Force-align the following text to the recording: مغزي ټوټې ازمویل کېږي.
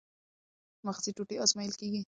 مغزي 0.85 1.11
ټوټې 1.15 1.35
ازمویل 1.43 1.73
کېږي. 1.79 2.01